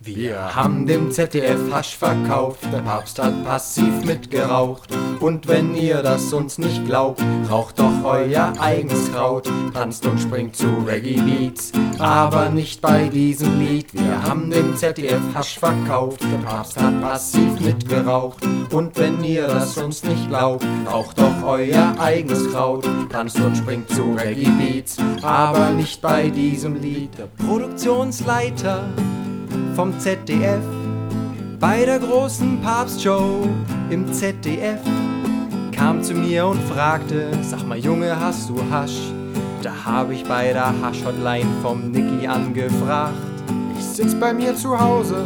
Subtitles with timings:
[0.00, 4.90] Wir haben dem ZDF Hasch verkauft, der Papst hat passiv mitgeraucht.
[5.18, 10.54] Und wenn ihr das uns nicht glaubt, raucht doch euer eigenes Kraut, tanzt und springt
[10.54, 13.92] zu Reggae Beats, aber nicht bei diesem Lied.
[13.92, 18.46] Wir haben dem ZDF Hasch verkauft, der Papst hat passiv mitgeraucht.
[18.70, 23.90] Und wenn ihr das uns nicht glaubt, raucht doch euer eigenes Kraut, tanzt und springt
[23.90, 27.10] zu Reggae Beats, aber nicht bei diesem Lied.
[27.18, 28.84] Der Produktionsleiter
[29.74, 30.62] vom ZDF.
[31.60, 33.46] Bei der großen Papstshow
[33.90, 34.80] im ZDF
[35.72, 38.98] kam zu mir und fragte, sag mal Junge, hast du Hasch?
[39.62, 43.14] Da hab ich bei der Hasch-Hotline vom Nicky angefragt.
[43.78, 45.24] Ich sitz bei mir zu Hause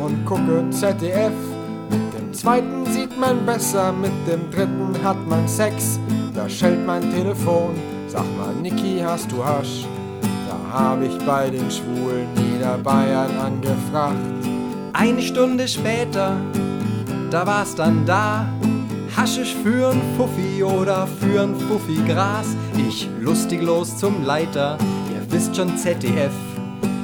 [0.00, 1.32] und gucke ZDF.
[1.90, 5.98] Mit dem zweiten sieht man besser, mit dem dritten hat man Sex.
[6.34, 7.74] Da schellt mein Telefon,
[8.08, 9.86] sag mal Nicky, hast du Hasch?
[10.48, 14.16] Da hab ich bei den Schwulen Niederbayern angefragt.
[14.92, 16.36] Eine Stunde später,
[17.30, 18.46] da war's dann da.
[19.16, 22.46] Haschisch für'n Fuffi oder für'n Fuffi Gras.
[22.76, 24.76] Ich lustig los zum Leiter,
[25.12, 26.32] ihr wisst schon ZDF.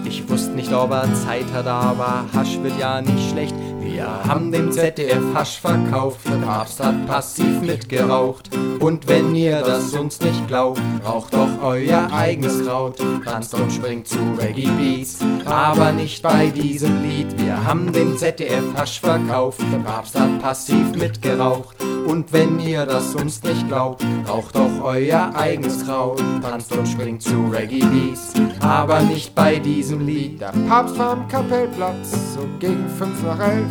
[0.05, 3.55] Ich wusste nicht, ob er Zeit hat, aber Hasch wird ja nicht schlecht.
[3.93, 8.49] Wir haben dem ZDF Hasch verkauft, der Papst hat passiv mitgeraucht.
[8.79, 14.07] Und wenn ihr das uns nicht glaubt, raucht doch euer eigenes Kraut, tanzt und springt
[14.07, 17.37] zu Reggae Beats, aber nicht bei diesem Lied.
[17.37, 21.77] Wir haben dem ZDF Hasch verkauft, der Papst hat passiv mitgeraucht.
[22.07, 27.23] Und wenn ihr das uns nicht glaubt, raucht doch euer eigenes Kraut, tanzt und springt
[27.23, 30.41] zu Reggae Beats, aber nicht bei diesem Lied.
[30.41, 33.71] Der Papst war am Kapellplatz, so gegen fünf nach elf.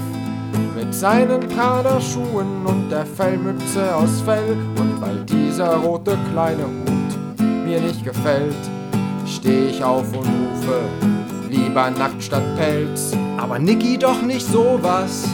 [0.75, 4.55] Mit seinen Praderschuhen und der Fellmütze aus Fell.
[4.77, 8.55] Und weil dieser rote kleine Hut mir nicht gefällt,
[9.27, 10.79] steh ich auf und rufe,
[11.49, 13.11] lieber nackt statt Pelz.
[13.37, 15.27] Aber Niki doch nicht sowas,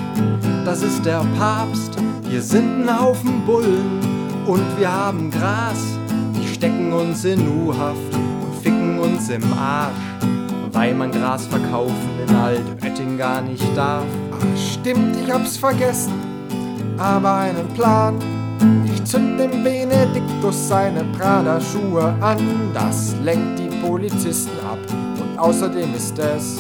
[0.66, 1.98] das ist der Papst.
[2.36, 4.02] Wir sind ein Haufen Bullen
[4.46, 5.80] und wir haben Gras.
[6.36, 9.96] Die stecken uns in U-Haft und ficken uns im Arsch,
[10.74, 14.04] weil man Gras verkaufen in Altötting gar nicht darf.
[14.34, 16.12] Ach, stimmt, ich hab's vergessen,
[16.98, 18.16] aber einen Plan.
[18.84, 22.38] Ich zünd dem Benediktus seine Prada-Schuhe an.
[22.74, 24.80] Das lenkt die Polizisten ab
[25.22, 26.60] und außerdem ist es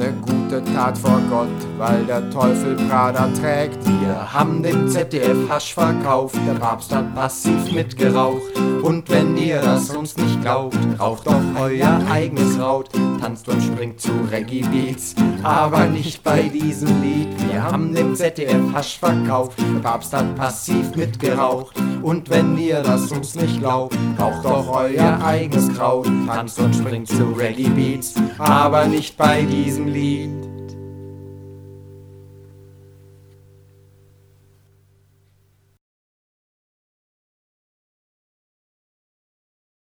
[0.00, 3.78] eine gute Tat vor Gott, weil der Teufel Prada trägt.
[4.00, 8.40] Wir haben dem ZDF Hasch verkauft, der Papst hat passiv mitgeraucht.
[8.82, 12.88] Und wenn ihr das uns nicht glaubt, raucht doch euer eigenes Raut,
[13.20, 17.28] tanzt und springt zu Reggae Beats, aber nicht bei diesem Lied.
[17.50, 21.76] Wir haben dem ZDF Hasch verkauft, der Papst hat passiv mitgeraucht.
[22.02, 27.08] Und wenn ihr das uns nicht glaubt, raucht doch euer eigenes Kraut, tanzt und springt
[27.08, 30.49] zu Reggae Beats, aber nicht bei diesem Lied.